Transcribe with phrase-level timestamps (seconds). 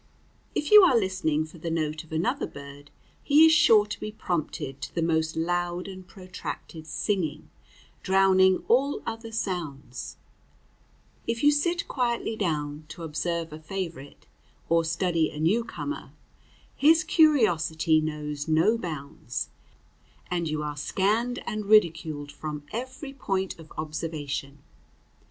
[0.55, 2.89] If you are listening for the note of another bird,
[3.21, 7.51] he is sure to be prompted to the most loud and protracted singing,
[8.01, 10.17] drowning all other sounds;
[11.27, 14.25] if you sit quietly down to observe a favorite
[14.69, 16.13] or study a new comer,
[16.75, 19.49] his curiosity knows no bounds,
[20.31, 24.63] and you are scanned and ridiculed from every point of observation.